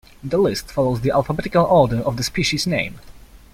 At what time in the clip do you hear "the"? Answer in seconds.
0.23-0.39, 1.01-1.11, 2.17-2.23